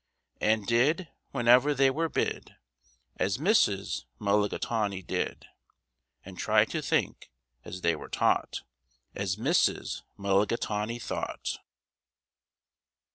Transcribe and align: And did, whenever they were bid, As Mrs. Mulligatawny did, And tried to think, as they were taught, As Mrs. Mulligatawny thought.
And 0.41 0.65
did, 0.65 1.09
whenever 1.29 1.75
they 1.75 1.91
were 1.91 2.09
bid, 2.09 2.55
As 3.17 3.37
Mrs. 3.37 4.05
Mulligatawny 4.17 5.03
did, 5.03 5.45
And 6.25 6.39
tried 6.39 6.71
to 6.71 6.81
think, 6.81 7.29
as 7.63 7.81
they 7.81 7.95
were 7.95 8.09
taught, 8.09 8.63
As 9.13 9.35
Mrs. 9.35 10.01
Mulligatawny 10.17 10.97
thought. 10.97 11.59